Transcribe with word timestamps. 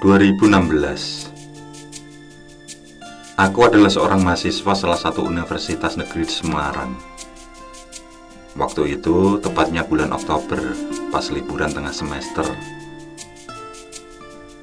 2016 0.00 1.28
Aku 3.36 3.68
adalah 3.68 3.92
seorang 3.92 4.24
mahasiswa 4.24 4.72
salah 4.72 4.96
satu 4.96 5.28
universitas 5.28 6.00
negeri 6.00 6.24
di 6.24 6.32
Semarang. 6.32 6.96
Waktu 8.56 8.96
itu 8.96 9.36
tepatnya 9.44 9.84
bulan 9.84 10.16
Oktober, 10.16 10.72
pas 11.12 11.28
liburan 11.28 11.68
tengah 11.76 11.92
semester. 11.92 12.48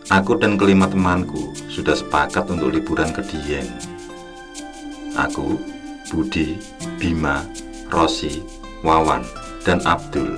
Aku 0.10 0.42
dan 0.42 0.58
kelima 0.58 0.90
temanku 0.90 1.54
sudah 1.70 1.94
sepakat 1.94 2.50
untuk 2.50 2.74
liburan 2.74 3.14
ke 3.14 3.22
Dieng. 3.30 3.70
Aku, 5.22 5.62
Budi, 6.10 6.58
Bima, 6.98 7.46
Rosi, 7.94 8.42
Wawan, 8.82 9.22
dan 9.62 9.86
Abdul 9.86 10.34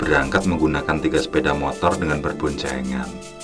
berangkat 0.00 0.48
menggunakan 0.48 0.96
tiga 1.04 1.20
sepeda 1.20 1.52
motor 1.52 2.00
dengan 2.00 2.24
berboncengan. 2.24 3.37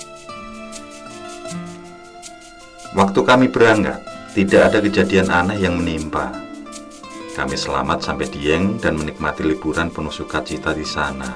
Waktu 2.95 3.27
kami 3.27 3.51
berangkat, 3.51 3.99
tidak 4.39 4.71
ada 4.71 4.79
kejadian 4.79 5.27
aneh 5.27 5.59
yang 5.59 5.75
menimpa. 5.75 6.31
Kami 7.35 7.51
selamat 7.51 7.99
sampai 7.99 8.31
Dieng 8.31 8.79
dan 8.79 8.95
menikmati 8.95 9.43
liburan 9.43 9.91
penuh 9.91 10.15
sukacita 10.15 10.71
di 10.71 10.87
sana. 10.87 11.35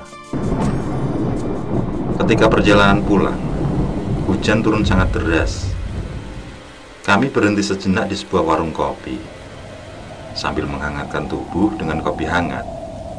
Ketika 2.15 2.47
perjalanan 2.47 3.03
pulang, 3.03 3.35
hujan 4.23 4.63
turun 4.63 4.87
sangat 4.87 5.11
deras. 5.11 5.67
Kami 7.03 7.27
berhenti 7.27 7.59
sejenak 7.59 8.07
di 8.07 8.15
sebuah 8.15 8.55
warung 8.55 8.71
kopi. 8.71 9.19
Sambil 10.39 10.63
menghangatkan 10.63 11.27
tubuh 11.27 11.75
dengan 11.75 11.99
kopi 11.99 12.23
hangat, 12.23 12.63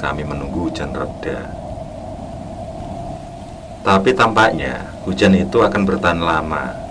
kami 0.00 0.24
menunggu 0.24 0.72
hujan 0.72 0.96
reda. 0.96 1.44
Tapi 3.84 4.16
tampaknya 4.16 4.88
hujan 5.04 5.36
itu 5.36 5.60
akan 5.60 5.84
bertahan 5.84 6.24
lama 6.24 6.88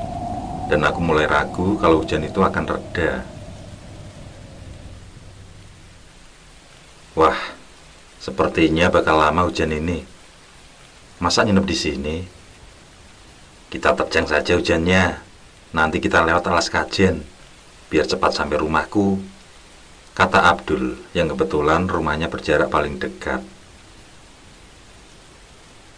dan 0.69 0.85
aku 0.85 1.01
mulai 1.01 1.25
ragu 1.25 1.81
kalau 1.81 2.05
hujan 2.05 2.21
itu 2.21 2.37
akan 2.45 2.63
reda. 2.69 3.25
Wah, 7.17 7.41
sepertinya 8.21 8.93
bakal 8.93 9.17
lama 9.17 9.49
hujan 9.49 9.73
ini. 9.73 10.05
Masa 11.17 11.41
nginep 11.41 11.65
di 11.65 11.75
sini? 11.75 12.17
Kita 13.73 13.97
terjang 13.97 14.29
saja 14.29 14.55
hujannya. 14.55 15.25
Nanti 15.73 15.97
kita 16.01 16.21
lewat 16.25 16.45
alas 16.49 16.69
kajen, 16.69 17.25
biar 17.89 18.05
cepat 18.05 18.37
sampai 18.37 18.61
rumahku. 18.61 19.17
Kata 20.13 20.53
Abdul, 20.53 20.97
yang 21.17 21.33
kebetulan 21.33 21.89
rumahnya 21.89 22.29
berjarak 22.29 22.69
paling 22.69 22.97
dekat. 22.97 23.41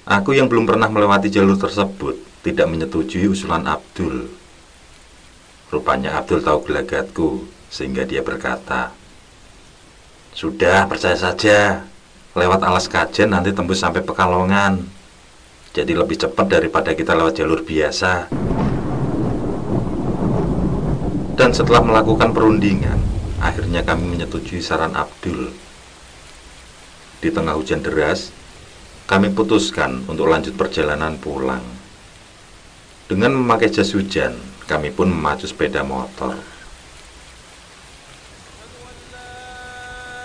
Aku 0.07 0.35
yang 0.35 0.51
belum 0.51 0.67
pernah 0.67 0.91
melewati 0.91 1.31
jalur 1.31 1.55
tersebut 1.55 2.19
tidak 2.41 2.67
menyetujui 2.67 3.29
usulan 3.31 3.63
Abdul 3.69 4.40
Rupanya 5.71 6.19
Abdul 6.19 6.43
tahu 6.43 6.67
gelagatku, 6.67 7.47
sehingga 7.71 8.03
dia 8.03 8.19
berkata, 8.19 8.91
Sudah, 10.35 10.83
percaya 10.91 11.15
saja. 11.15 11.87
Lewat 12.35 12.59
alas 12.63 12.91
kajen 12.91 13.31
nanti 13.31 13.55
tembus 13.55 13.79
sampai 13.79 14.03
Pekalongan. 14.03 14.83
Jadi 15.71 15.95
lebih 15.95 16.19
cepat 16.19 16.51
daripada 16.51 16.91
kita 16.91 17.15
lewat 17.15 17.39
jalur 17.39 17.63
biasa. 17.63 18.27
Dan 21.39 21.55
setelah 21.55 21.79
melakukan 21.79 22.35
perundingan, 22.35 22.99
akhirnya 23.39 23.79
kami 23.87 24.11
menyetujui 24.11 24.59
saran 24.59 24.91
Abdul. 24.91 25.55
Di 27.23 27.31
tengah 27.31 27.55
hujan 27.55 27.79
deras, 27.79 28.35
kami 29.07 29.31
putuskan 29.31 30.03
untuk 30.11 30.27
lanjut 30.27 30.59
perjalanan 30.59 31.15
pulang. 31.15 31.63
Dengan 33.07 33.39
memakai 33.39 33.71
jas 33.71 33.95
hujan, 33.95 34.50
kami 34.69 34.93
pun 34.93 35.09
memacu 35.09 35.45
sepeda 35.45 35.81
motor. 35.81 36.37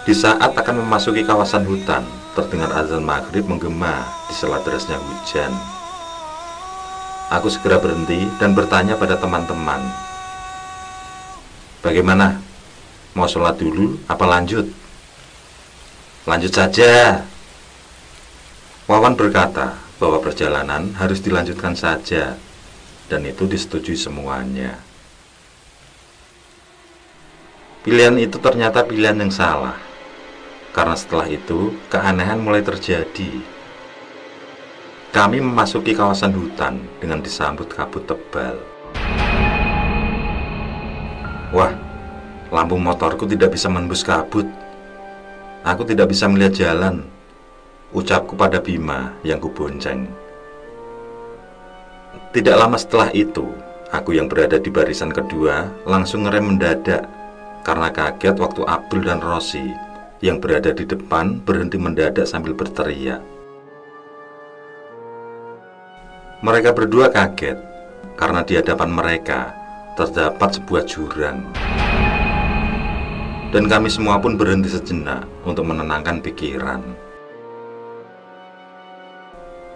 Di 0.07 0.15
saat 0.15 0.55
akan 0.55 0.87
memasuki 0.87 1.27
kawasan 1.27 1.67
hutan, 1.67 2.07
terdengar 2.39 2.71
azan 2.79 3.03
maghrib 3.03 3.43
menggema 3.49 4.07
di 4.31 4.35
sela 4.39 4.63
derasnya 4.63 4.97
hujan. 4.99 5.51
Aku 7.35 7.51
segera 7.51 7.83
berhenti 7.83 8.23
dan 8.39 8.55
bertanya 8.55 8.95
pada 8.95 9.19
teman-teman, 9.19 9.83
Bagaimana? 11.87 12.43
Mau 13.15 13.31
sholat 13.31 13.63
dulu 13.63 13.95
apa 14.11 14.27
lanjut? 14.27 14.67
Lanjut 16.27 16.51
saja. 16.51 17.23
Wawan 18.91 19.15
berkata 19.15 19.79
bahwa 20.03 20.19
perjalanan 20.19 20.91
harus 20.99 21.23
dilanjutkan 21.23 21.79
saja 21.79 22.35
dan 23.07 23.23
itu 23.27 23.47
disetujui 23.47 23.95
semuanya. 23.95 24.79
Pilihan 27.87 28.19
itu 28.19 28.43
ternyata 28.43 28.83
pilihan 28.83 29.15
yang 29.23 29.31
salah, 29.31 29.79
karena 30.75 30.99
setelah 30.99 31.31
itu 31.31 31.71
keanehan 31.87 32.43
mulai 32.43 32.59
terjadi. 32.59 33.31
Kami 35.15 35.39
memasuki 35.39 35.95
kawasan 35.95 36.35
hutan 36.35 36.83
dengan 36.99 37.23
disambut 37.23 37.71
kabut 37.71 38.05
tebal. 38.05 38.59
Wah, 41.55 41.73
lampu 42.51 42.75
motorku 42.75 43.25
tidak 43.25 43.55
bisa 43.55 43.71
menembus 43.71 44.03
kabut. 44.03 44.45
Aku 45.63 45.87
tidak 45.87 46.11
bisa 46.11 46.27
melihat 46.27 46.59
jalan. 46.59 47.07
Ucapku 47.95 48.35
pada 48.35 48.59
Bima 48.59 49.15
yang 49.23 49.39
kubonceng. 49.39 50.26
Tidak 52.37 52.53
lama 52.53 52.77
setelah 52.77 53.09
itu, 53.17 53.49
aku 53.97 54.13
yang 54.13 54.29
berada 54.29 54.61
di 54.61 54.69
barisan 54.69 55.09
kedua 55.09 55.73
langsung 55.89 56.29
ngerem 56.29 56.53
mendadak 56.53 57.09
karena 57.65 57.89
kaget 57.89 58.37
waktu 58.37 58.61
Abdul 58.61 59.09
dan 59.09 59.25
Rosi 59.25 59.73
yang 60.21 60.37
berada 60.37 60.69
di 60.77 60.85
depan 60.85 61.41
berhenti 61.41 61.81
mendadak 61.81 62.29
sambil 62.29 62.53
berteriak. 62.53 63.25
Mereka 66.45 66.77
berdua 66.77 67.09
kaget 67.09 67.57
karena 68.21 68.45
di 68.45 68.61
hadapan 68.61 68.93
mereka 68.93 69.57
terdapat 69.97 70.61
sebuah 70.61 70.85
jurang. 70.85 71.41
Dan 73.49 73.65
kami 73.65 73.89
semua 73.89 74.21
pun 74.21 74.37
berhenti 74.37 74.69
sejenak 74.69 75.25
untuk 75.49 75.65
menenangkan 75.65 76.21
pikiran. 76.21 76.85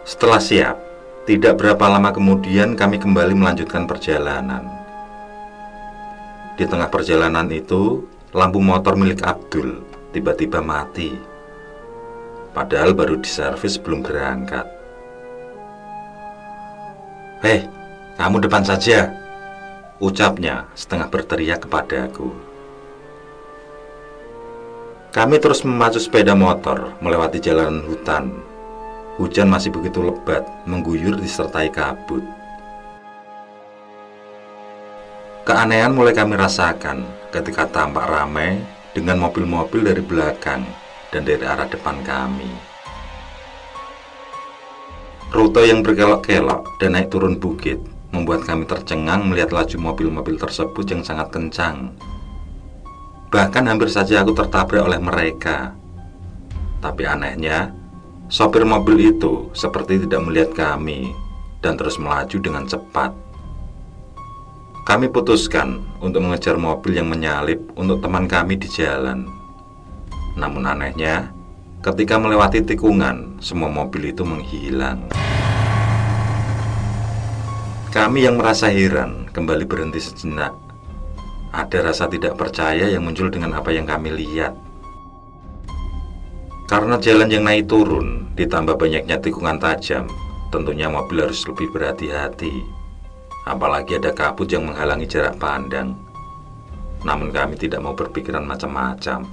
Setelah 0.05 0.37
siap, 0.45 0.90
tidak 1.29 1.61
berapa 1.61 1.85
lama 1.85 2.17
kemudian 2.17 2.73
kami 2.73 2.97
kembali 2.97 3.37
melanjutkan 3.37 3.85
perjalanan. 3.85 4.65
Di 6.57 6.65
tengah 6.65 6.89
perjalanan 6.89 7.45
itu, 7.53 8.09
lampu 8.33 8.57
motor 8.65 8.97
milik 8.97 9.21
Abdul 9.21 9.85
tiba-tiba 10.17 10.65
mati. 10.65 11.13
Padahal 12.57 12.97
baru 12.97 13.21
diservis 13.21 13.77
sebelum 13.77 14.01
berangkat. 14.01 14.65
Hei, 17.45 17.69
kamu 18.17 18.41
depan 18.41 18.65
saja, 18.65 19.13
ucapnya 20.01 20.69
setengah 20.73 21.09
berteriak 21.13 21.69
kepadaku. 21.69 22.33
Kami 25.13 25.37
terus 25.37 25.69
memacu 25.69 26.01
sepeda 26.01 26.33
motor 26.33 26.97
melewati 27.05 27.43
jalanan 27.43 27.83
hutan 27.85 28.50
Hujan 29.21 29.53
masih 29.53 29.69
begitu 29.69 30.01
lebat, 30.01 30.49
mengguyur 30.65 31.21
disertai 31.21 31.69
kabut. 31.69 32.25
Keanehan 35.45 35.93
mulai 35.93 36.17
kami 36.17 36.41
rasakan 36.41 37.05
ketika 37.29 37.69
tampak 37.69 38.09
ramai 38.09 38.65
dengan 38.97 39.21
mobil-mobil 39.21 39.85
dari 39.85 40.01
belakang 40.01 40.65
dan 41.13 41.29
dari 41.29 41.45
arah 41.45 41.69
depan 41.69 42.01
kami. 42.01 42.49
Rute 45.29 45.69
yang 45.69 45.85
berkelok-kelok 45.85 46.81
dan 46.81 46.97
naik 46.97 47.13
turun 47.13 47.37
bukit 47.37 47.77
membuat 48.17 48.49
kami 48.49 48.65
tercengang 48.65 49.29
melihat 49.29 49.53
laju 49.53 49.77
mobil-mobil 49.77 50.41
tersebut 50.41 50.97
yang 50.97 51.05
sangat 51.05 51.29
kencang. 51.29 51.93
Bahkan 53.29 53.69
hampir 53.69 53.93
saja 53.93 54.25
aku 54.25 54.33
tertabrak 54.33 54.81
oleh 54.81 54.97
mereka. 54.97 55.77
Tapi 56.81 57.05
anehnya, 57.05 57.80
Sopir 58.31 58.63
mobil 58.63 59.11
itu 59.11 59.51
seperti 59.59 60.07
tidak 60.07 60.23
melihat 60.23 60.51
kami 60.55 61.11
dan 61.59 61.75
terus 61.75 61.99
melaju 61.99 62.39
dengan 62.39 62.63
cepat. 62.63 63.11
Kami 64.87 65.11
putuskan 65.11 65.83
untuk 65.99 66.23
mengejar 66.23 66.55
mobil 66.55 66.95
yang 66.95 67.11
menyalip 67.11 67.59
untuk 67.75 67.99
teman 67.99 68.31
kami 68.31 68.55
di 68.55 68.71
jalan. 68.71 69.27
Namun 70.39 70.63
anehnya, 70.63 71.35
ketika 71.83 72.23
melewati 72.23 72.63
tikungan, 72.63 73.43
semua 73.43 73.67
mobil 73.67 74.15
itu 74.15 74.23
menghilang. 74.23 75.11
Kami 77.91 78.31
yang 78.31 78.39
merasa 78.39 78.71
heran 78.71 79.27
kembali 79.35 79.67
berhenti 79.67 79.99
sejenak. 79.99 80.55
Ada 81.51 81.83
rasa 81.83 82.07
tidak 82.07 82.39
percaya 82.39 82.87
yang 82.95 83.03
muncul 83.03 83.27
dengan 83.27 83.59
apa 83.59 83.75
yang 83.75 83.91
kami 83.91 84.15
lihat. 84.15 84.70
Karena 86.71 87.03
jalan 87.03 87.27
yang 87.27 87.51
naik 87.51 87.67
turun, 87.67 88.31
ditambah 88.39 88.79
banyaknya 88.79 89.19
tikungan 89.19 89.59
tajam, 89.59 90.07
tentunya 90.55 90.87
mobil 90.87 91.27
harus 91.27 91.43
lebih 91.51 91.67
berhati-hati. 91.75 92.63
Apalagi 93.43 93.99
ada 93.99 94.15
kabut 94.15 94.47
yang 94.47 94.71
menghalangi 94.71 95.11
jarak 95.11 95.35
pandang. 95.43 95.99
Namun 97.03 97.35
kami 97.35 97.59
tidak 97.59 97.83
mau 97.83 97.91
berpikiran 97.91 98.47
macam-macam. 98.47 99.27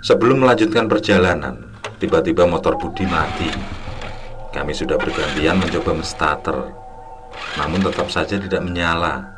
Sebelum 0.00 0.40
melanjutkan 0.40 0.88
perjalanan, 0.88 1.68
tiba-tiba 2.00 2.48
motor 2.48 2.80
Budi 2.80 3.04
mati. 3.04 3.52
Kami 4.56 4.72
sudah 4.72 4.96
bergantian 4.96 5.60
mencoba 5.60 6.00
menstarter, 6.00 6.72
namun 7.60 7.84
tetap 7.84 8.08
saja 8.08 8.40
tidak 8.40 8.64
menyala. 8.64 9.35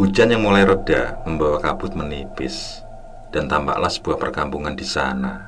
Hujan 0.00 0.32
yang 0.32 0.48
mulai 0.48 0.64
reda 0.64 1.20
membawa 1.28 1.60
kabut 1.60 1.92
menipis 1.92 2.80
dan 3.36 3.52
tampaklah 3.52 3.92
sebuah 3.92 4.16
perkampungan 4.16 4.72
di 4.72 4.80
sana. 4.80 5.44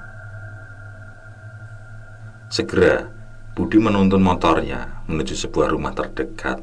Segera, 2.52 3.08
Budi 3.56 3.81
menuntun 3.81 4.20
motornya 4.20 5.08
menuju 5.08 5.32
sebuah 5.49 5.72
rumah 5.72 5.96
terdekat. 5.96 6.60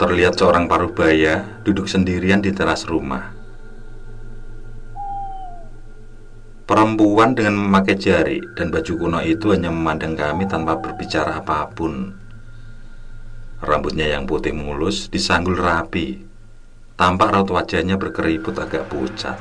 Terlihat 0.00 0.40
seorang 0.40 0.64
paruh 0.64 0.96
baya 0.96 1.60
duduk 1.60 1.84
sendirian 1.84 2.40
di 2.40 2.56
teras 2.56 2.88
rumah. 2.88 3.36
Perempuan 6.64 7.36
dengan 7.36 7.68
memakai 7.68 8.00
jari 8.00 8.40
dan 8.56 8.72
baju 8.72 8.92
kuno 8.96 9.20
itu 9.20 9.52
hanya 9.52 9.68
memandang 9.68 10.16
kami 10.16 10.48
tanpa 10.48 10.80
berbicara 10.80 11.36
apa 11.36 11.68
pun. 11.68 12.21
Rambutnya 13.62 14.10
yang 14.10 14.26
putih 14.26 14.50
mulus 14.50 15.06
disanggul 15.06 15.54
rapi 15.54 16.32
Tampak 16.92 17.32
raut 17.34 17.50
wajahnya 17.50 17.96
berkeriput 17.98 18.54
agak 18.62 18.86
pucat. 18.86 19.34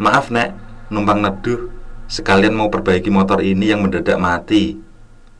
Maaf, 0.00 0.32
Nek, 0.32 0.56
numpang 0.90 1.22
neduh. 1.22 1.70
Sekalian 2.10 2.56
mau 2.56 2.66
perbaiki 2.66 3.14
motor 3.14 3.38
ini 3.38 3.70
yang 3.70 3.84
mendadak 3.84 4.18
mati. 4.18 4.74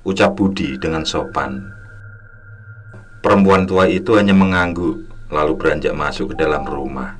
Ucap 0.06 0.38
Budi 0.38 0.78
dengan 0.78 1.02
sopan. 1.02 1.58
Perempuan 3.18 3.66
tua 3.66 3.90
itu 3.90 4.14
hanya 4.14 4.30
mengangguk, 4.30 5.02
lalu 5.32 5.58
beranjak 5.58 5.90
masuk 5.96 6.30
ke 6.30 6.44
dalam 6.44 6.62
rumah. 6.62 7.18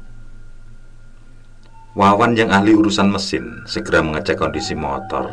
Wawan 1.98 2.38
yang 2.38 2.54
ahli 2.54 2.76
urusan 2.76 3.10
mesin 3.10 3.66
segera 3.66 4.04
mengecek 4.04 4.38
kondisi 4.38 4.78
motor. 4.78 5.32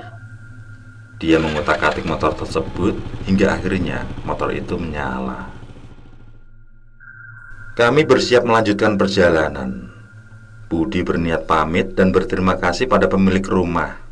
Dia 1.24 1.40
mengutak-atik 1.40 2.04
motor 2.04 2.36
tersebut 2.36 3.00
hingga 3.24 3.56
akhirnya 3.56 4.04
motor 4.28 4.52
itu 4.52 4.76
menyala. 4.76 5.48
Kami 7.80 8.04
bersiap 8.04 8.44
melanjutkan 8.44 9.00
perjalanan. 9.00 9.88
Budi 10.68 11.00
berniat 11.00 11.48
pamit 11.48 11.96
dan 11.96 12.12
berterima 12.12 12.60
kasih 12.60 12.92
pada 12.92 13.08
pemilik 13.08 13.40
rumah. 13.48 14.04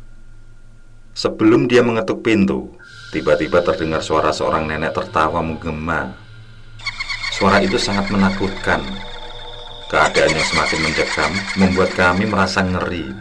Sebelum 1.12 1.68
dia 1.68 1.84
mengetuk 1.84 2.24
pintu, 2.24 2.72
tiba-tiba 3.12 3.60
terdengar 3.60 4.00
suara 4.00 4.32
seorang 4.32 4.64
nenek 4.64 4.96
tertawa 4.96 5.44
menggema. 5.44 6.16
Suara 7.36 7.60
itu 7.60 7.76
sangat 7.76 8.08
menakutkan. 8.08 8.80
Keadaan 9.92 10.32
yang 10.32 10.46
semakin 10.48 10.80
mencekam 10.80 11.30
membuat 11.60 11.92
kami 11.92 12.24
merasa 12.24 12.64
ngeri. 12.64 13.12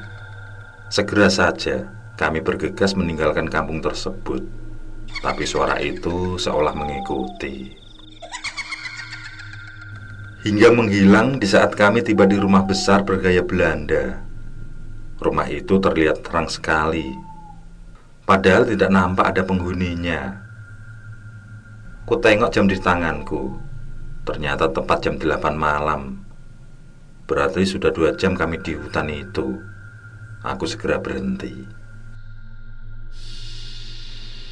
Segera 0.88 1.28
saja 1.28 2.01
kami 2.22 2.46
bergegas 2.46 2.94
meninggalkan 2.94 3.50
kampung 3.50 3.82
tersebut. 3.82 4.46
Tapi 5.26 5.44
suara 5.50 5.82
itu 5.82 6.38
seolah 6.38 6.78
mengikuti 6.78 7.82
hingga 10.42 10.74
menghilang 10.74 11.38
di 11.38 11.46
saat 11.46 11.78
kami 11.78 12.02
tiba 12.02 12.26
di 12.26 12.38
rumah 12.38 12.66
besar 12.66 13.06
bergaya 13.06 13.46
Belanda. 13.46 14.26
Rumah 15.22 15.48
itu 15.54 15.78
terlihat 15.78 16.26
terang 16.26 16.50
sekali, 16.50 17.06
padahal 18.26 18.66
tidak 18.66 18.90
nampak 18.90 19.30
ada 19.30 19.46
penghuninya. 19.46 20.42
Ku 22.10 22.18
tengok 22.18 22.50
jam 22.50 22.66
di 22.66 22.74
tanganku, 22.82 23.54
ternyata 24.26 24.66
tepat 24.66 25.06
jam 25.06 25.16
8 25.22 25.54
malam. 25.54 26.26
Berarti 27.30 27.64
sudah 27.64 27.94
dua 27.94 28.18
jam 28.18 28.34
kami 28.34 28.58
di 28.66 28.74
hutan 28.74 29.08
itu. 29.14 29.62
Aku 30.42 30.66
segera 30.66 30.98
berhenti. 30.98 31.81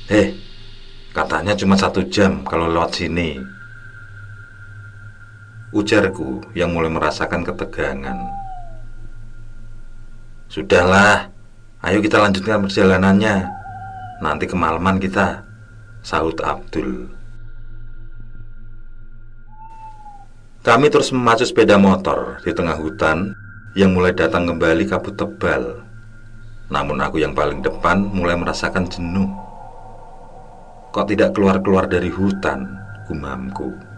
Eh, 0.10 0.34
katanya 1.14 1.54
cuma 1.54 1.78
satu 1.78 2.02
jam 2.10 2.42
kalau 2.42 2.66
lewat 2.66 2.98
sini. 2.98 3.38
Ujarku 5.70 6.50
yang 6.58 6.74
mulai 6.74 6.90
merasakan 6.90 7.46
ketegangan. 7.46 8.18
Sudahlah, 10.50 11.30
ayo 11.86 12.02
kita 12.02 12.18
lanjutkan 12.18 12.66
perjalanannya. 12.66 13.54
Nanti 14.26 14.50
kemalaman 14.50 14.98
kita 14.98 15.46
Sahut 16.02 16.42
Abdul. 16.42 17.06
Kami 20.66 20.90
terus 20.90 21.14
memacu 21.14 21.46
sepeda 21.46 21.78
motor 21.80 22.42
di 22.44 22.52
tengah 22.52 22.76
hutan 22.76 23.32
Yang 23.78 23.90
mulai 23.94 24.14
datang 24.18 24.50
kembali 24.50 24.90
kabut 24.90 25.14
tebal. 25.14 25.86
Namun 26.74 26.98
aku 26.98 27.22
yang 27.22 27.38
paling 27.38 27.62
depan 27.62 28.02
mulai 28.02 28.34
merasakan 28.34 28.90
jenuh 28.90 29.30
Kok 30.90 31.06
tidak 31.06 31.38
keluar-keluar 31.38 31.86
dari 31.86 32.10
hutan, 32.10 32.66
gumamku 33.06 33.90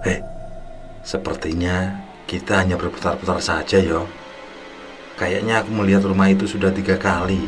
Eh, 0.00 0.16
sepertinya 1.04 1.92
kita 2.24 2.64
hanya 2.64 2.80
berputar-putar 2.80 3.36
saja 3.36 3.76
yo. 3.76 4.08
Kayaknya 5.20 5.60
aku 5.60 5.70
melihat 5.76 6.08
rumah 6.08 6.32
itu 6.32 6.48
sudah 6.48 6.72
tiga 6.72 6.96
kali. 6.96 7.44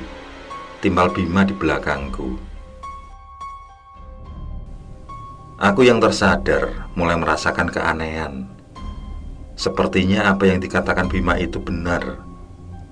Timbal 0.85 1.09
Bima 1.17 1.49
di 1.49 1.57
belakangku. 1.57 2.37
Aku 5.63 5.81
yang 5.87 6.03
tersadar 6.03 6.91
mulai 6.93 7.17
merasakan 7.17 7.71
keanehan. 7.73 8.51
Sepertinya 9.57 10.29
apa 10.29 10.51
yang 10.51 10.61
dikatakan 10.61 11.09
Bima 11.09 11.41
itu 11.41 11.57
benar. 11.57 12.32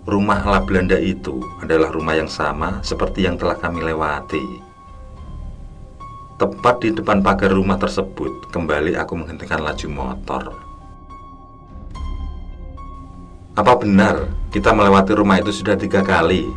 Rumah 0.09 0.49
ala 0.49 0.65
Belanda 0.65 0.97
itu 0.97 1.45
adalah 1.61 1.93
rumah 1.93 2.17
yang 2.17 2.31
sama 2.31 2.81
seperti 2.81 3.29
yang 3.29 3.37
telah 3.37 3.53
kami 3.53 3.85
lewati. 3.85 4.41
Tepat 6.41 6.81
di 6.81 6.89
depan 6.97 7.21
pagar 7.21 7.53
rumah 7.53 7.77
tersebut, 7.77 8.49
kembali 8.49 8.97
aku 8.97 9.13
menghentikan 9.13 9.61
laju 9.61 9.89
motor. 9.93 10.57
Apa 13.53 13.77
benar 13.77 14.33
kita 14.49 14.73
melewati 14.73 15.13
rumah 15.13 15.37
itu 15.37 15.53
sudah 15.53 15.77
tiga 15.77 16.01
kali? 16.01 16.49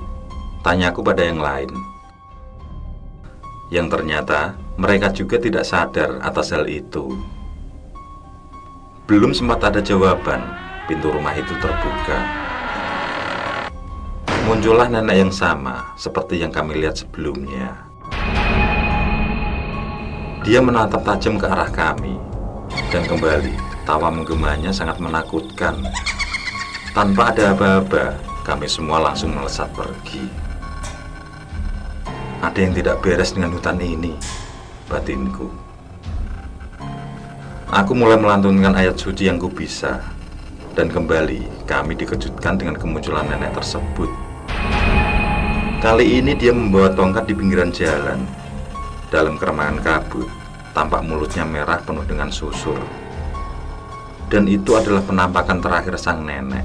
Tanyaku 0.64 1.04
pada 1.04 1.28
yang 1.28 1.44
lain. 1.44 1.68
Yang 3.68 4.00
ternyata 4.00 4.56
mereka 4.80 5.12
juga 5.12 5.36
tidak 5.36 5.68
sadar 5.68 6.16
atas 6.24 6.56
hal 6.56 6.64
itu. 6.72 7.12
Belum 9.04 9.36
sempat 9.36 9.68
ada 9.68 9.84
jawaban, 9.84 10.48
pintu 10.88 11.12
rumah 11.12 11.36
itu 11.36 11.52
terbuka. 11.60 12.53
Muncullah 14.44 14.92
nenek 14.92 15.24
yang 15.24 15.32
sama 15.32 15.96
seperti 15.96 16.44
yang 16.44 16.52
kami 16.52 16.76
lihat 16.76 17.00
sebelumnya. 17.00 17.88
Dia 20.44 20.60
menatap 20.60 21.00
tajam 21.08 21.40
ke 21.40 21.48
arah 21.48 21.72
kami 21.72 22.20
Dan 22.92 23.08
kembali. 23.08 23.56
Tawa 23.88 24.12
menggemanya 24.12 24.76
sangat 24.76 25.00
menakutkan. 25.00 25.80
Tanpa 26.92 27.32
ada 27.32 27.56
aba-aba 27.56 28.20
Kami 28.44 28.68
semua 28.68 29.00
langsung 29.00 29.32
melesat 29.32 29.72
pergi. 29.72 30.28
Ada 32.44 32.60
yang 32.60 32.76
tidak 32.76 33.00
beres 33.00 33.32
dengan 33.32 33.56
hutan 33.56 33.80
ini 33.80 34.12
Batinku. 34.92 35.48
Aku 37.72 37.96
mulai 37.96 38.20
melantunkan 38.20 38.76
ayat 38.76 39.00
suci 39.00 39.32
yang 39.32 39.40
ku 39.40 39.48
bisa 39.48 40.04
Dan 40.76 40.92
kembali 40.92 41.64
kami 41.64 41.96
dikejutkan 41.96 42.60
dengan 42.60 42.76
kemunculan 42.76 43.24
nenek 43.32 43.56
tersebut 43.56 44.33
Kali 45.84 46.16
ini 46.16 46.32
dia 46.32 46.56
membawa 46.56 46.88
tongkat 46.96 47.28
di 47.28 47.36
pinggiran 47.36 47.68
jalan 47.68 48.24
dalam 49.12 49.36
keremangan 49.36 49.84
kabut, 49.84 50.32
tampak 50.72 51.04
mulutnya 51.04 51.44
merah 51.44 51.76
penuh 51.84 52.08
dengan 52.08 52.32
susur. 52.32 52.80
Dan 54.32 54.48
itu 54.48 54.80
adalah 54.80 55.04
penampakan 55.04 55.60
terakhir 55.60 56.00
sang 56.00 56.24
nenek. 56.24 56.64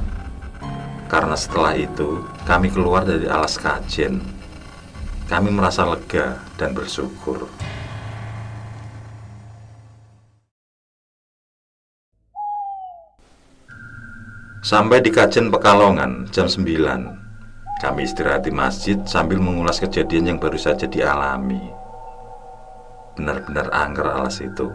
Karena 1.11 1.35
setelah 1.35 1.75
itu, 1.75 2.23
kami 2.47 2.71
keluar 2.71 3.03
dari 3.03 3.27
alas 3.27 3.59
kajen. 3.59 4.23
Kami 5.27 5.51
merasa 5.51 5.83
lega 5.83 6.39
dan 6.55 6.71
bersyukur. 6.71 7.51
Sampai 14.63 15.03
di 15.03 15.11
kajen 15.11 15.51
Pekalongan 15.51 16.31
jam 16.31 16.47
9 16.47 17.28
Kami 17.79 18.07
istirahat 18.07 18.43
di 18.43 18.51
masjid 18.51 18.99
sambil 19.07 19.39
mengulas 19.39 19.79
kejadian 19.79 20.35
yang 20.35 20.39
baru 20.43 20.59
saja 20.59 20.91
dialami 20.91 21.79
benar-benar 23.19 23.67
angker 23.75 24.07
alas 24.07 24.39
itu. 24.39 24.71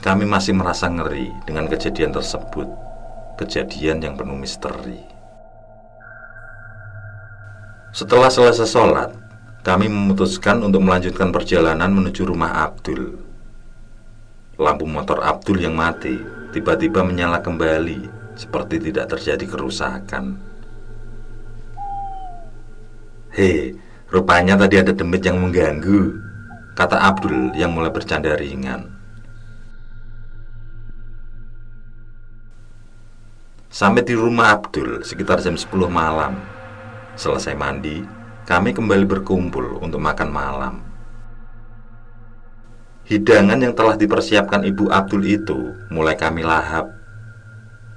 kami 0.00 0.24
masih 0.24 0.56
merasa 0.56 0.88
ngeri 0.88 1.28
dengan 1.44 1.68
kejadian 1.68 2.14
tersebut. 2.14 2.64
Kejadian 3.36 4.00
yang 4.00 4.16
penuh 4.16 4.32
misteri. 4.32 4.96
Setelah 7.92 8.32
selesai 8.32 8.64
sholat, 8.64 9.12
kami 9.60 9.92
memutuskan 9.92 10.64
untuk 10.64 10.80
melanjutkan 10.80 11.28
perjalanan 11.28 11.92
menuju 11.92 12.24
rumah 12.24 12.64
Abdul. 12.64 13.20
Lampu 14.56 14.88
motor 14.88 15.20
Abdul 15.20 15.68
yang 15.68 15.76
mati 15.76 16.16
tiba-tiba 16.56 17.04
menyala 17.04 17.44
kembali, 17.44 18.08
seperti 18.40 18.80
tidak 18.88 19.16
terjadi 19.16 19.44
kerusakan. 19.44 20.49
Hei, 23.30 23.78
rupanya 24.10 24.58
tadi 24.58 24.82
ada 24.82 24.90
demit 24.90 25.22
yang 25.22 25.38
mengganggu, 25.38 26.18
kata 26.74 26.98
Abdul 26.98 27.54
yang 27.54 27.70
mulai 27.70 27.86
bercanda 27.86 28.34
ringan. 28.34 28.90
Sampai 33.70 34.02
di 34.02 34.18
rumah 34.18 34.58
Abdul 34.58 35.06
sekitar 35.06 35.38
jam 35.38 35.54
10 35.54 35.70
malam. 35.86 36.42
Selesai 37.14 37.54
mandi, 37.54 38.02
kami 38.50 38.74
kembali 38.74 39.06
berkumpul 39.06 39.78
untuk 39.78 40.02
makan 40.02 40.30
malam. 40.34 40.74
Hidangan 43.06 43.62
yang 43.62 43.78
telah 43.78 43.94
dipersiapkan 43.94 44.66
ibu 44.66 44.90
Abdul 44.90 45.22
itu 45.22 45.78
mulai 45.86 46.18
kami 46.18 46.42
lahap. 46.42 46.90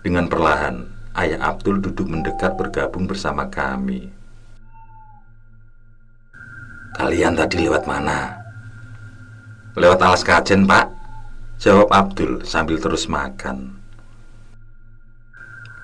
Dengan 0.05 0.29
perlahan, 0.29 0.85
ayah 1.17 1.41
Abdul 1.41 1.81
duduk 1.81 2.05
mendekat 2.05 2.53
bergabung 2.53 3.09
bersama 3.09 3.49
kami. 3.49 4.22
Kalian 6.93 7.33
tadi 7.33 7.65
lewat 7.65 7.89
mana? 7.89 8.29
Lewat 9.73 10.00
alas 10.01 10.21
kajen, 10.21 10.69
Pak. 10.69 10.85
Jawab 11.57 11.89
Abdul 11.89 12.45
sambil 12.45 12.77
terus 12.77 13.09
makan. 13.09 13.79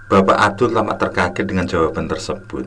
Bapak 0.09 0.37
Abdul 0.37 0.73
tampak 0.73 0.97
terkaget 0.97 1.45
dengan 1.45 1.69
jawaban 1.69 2.09
tersebut. 2.09 2.65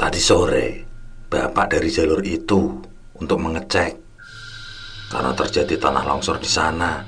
Tadi 0.00 0.20
sore, 0.20 0.66
Bapak 1.28 1.76
dari 1.76 1.92
jalur 1.92 2.24
itu 2.24 2.80
untuk 3.20 3.36
mengecek 3.36 3.92
karena 5.12 5.32
terjadi 5.36 5.76
tanah 5.76 6.04
longsor 6.08 6.40
di 6.40 6.48
sana 6.48 7.04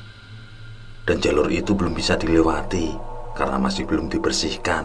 dan 1.08 1.16
jalur 1.20 1.48
itu 1.48 1.72
belum 1.72 1.96
bisa 1.96 2.20
dilewati 2.20 2.92
karena 3.32 3.56
masih 3.56 3.88
belum 3.88 4.12
dibersihkan. 4.12 4.84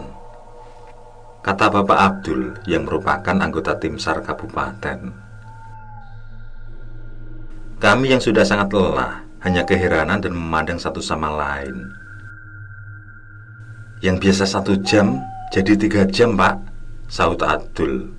Kata 1.46 1.70
Bapak 1.70 1.94
Abdul 1.94 2.58
yang 2.66 2.90
merupakan 2.90 3.38
anggota 3.38 3.78
tim 3.78 4.02
SAR 4.02 4.18
kabupaten. 4.18 5.14
Kami 7.78 8.06
yang 8.10 8.18
sudah 8.18 8.42
sangat 8.42 8.74
lelah 8.74 9.22
hanya 9.46 9.62
keheranan 9.62 10.18
dan 10.18 10.34
memandang 10.34 10.74
satu 10.74 10.98
sama 10.98 11.30
lain. 11.30 11.86
Yang 14.02 14.16
biasa 14.26 14.58
satu 14.58 14.74
jam 14.82 15.22
jadi 15.54 15.78
tiga 15.78 16.02
jam 16.10 16.34
pak 16.34 16.58
Saud 17.06 17.38
Adul 17.40 18.10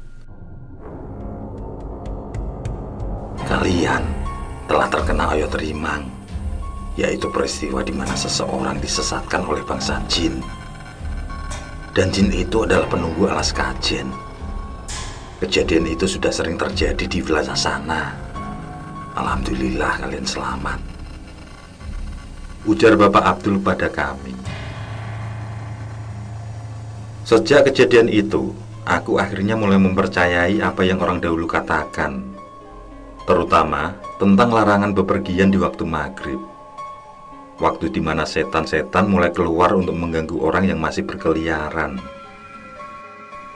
Kalian 3.43 4.03
telah 4.65 4.87
terkena 4.87 5.35
ayo 5.35 5.45
terimang 5.51 6.07
Yaitu 6.97 7.29
peristiwa 7.29 7.85
di 7.85 7.93
mana 7.93 8.17
seseorang 8.17 8.81
disesatkan 8.81 9.45
oleh 9.45 9.61
bangsa 9.67 10.01
jin 10.09 10.41
Dan 11.97 12.13
jin 12.13 12.29
itu 12.29 12.61
adalah 12.61 12.85
penunggu 12.85 13.25
alas 13.25 13.49
kajen 13.49 14.05
Kejadian 15.41 15.89
itu 15.89 16.05
sudah 16.05 16.29
sering 16.29 16.53
terjadi 16.53 17.05
di 17.09 17.25
wilayah 17.25 17.57
sana. 17.57 18.13
Alhamdulillah 19.17 20.05
kalian 20.05 20.25
selamat. 20.25 20.77
Ujar 22.69 22.97
Bapak 22.97 23.21
Abdul 23.21 23.61
pada 23.61 23.89
kami. 23.89 24.33
Sejak 27.21 27.69
kejadian 27.69 28.09
itu, 28.09 28.49
aku 28.85 29.21
akhirnya 29.21 29.53
mulai 29.53 29.77
mempercayai 29.77 30.57
apa 30.57 30.81
yang 30.85 30.97
orang 31.01 31.21
dahulu 31.21 31.45
katakan, 31.45 32.21
terutama 33.29 33.93
tentang 34.17 34.49
larangan 34.53 34.93
bepergian 34.93 35.53
di 35.53 35.61
waktu 35.61 35.85
maghrib. 35.85 36.56
Waktu 37.57 37.89
di 37.89 37.97
mana 37.97 38.21
setan-setan 38.21 39.09
mulai 39.09 39.33
keluar 39.33 39.73
untuk 39.73 39.97
mengganggu 39.97 40.37
orang 40.45 40.69
yang 40.69 40.77
masih 40.77 41.01
berkeliaran. 41.09 41.97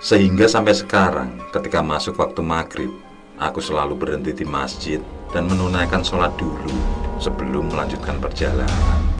Sehingga 0.02 0.50
sampai 0.50 0.74
sekarang, 0.74 1.38
ketika 1.54 1.86
masuk 1.86 2.18
waktu 2.18 2.42
maghrib, 2.42 2.90
aku 3.38 3.62
selalu 3.62 3.94
berhenti 3.94 4.34
di 4.34 4.42
masjid 4.42 4.98
dan 5.30 5.46
menunaikan 5.46 6.02
sholat 6.02 6.34
dulu 6.42 6.74
sebelum 7.22 7.70
melanjutkan 7.70 8.18
perjalanan. 8.18 9.11